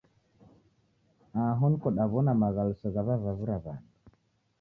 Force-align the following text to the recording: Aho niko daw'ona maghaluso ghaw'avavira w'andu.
Aho 1.41 1.63
niko 1.69 1.87
daw'ona 1.97 2.31
maghaluso 2.41 2.87
ghaw'avavira 2.93 3.55
w'andu. 3.63 3.91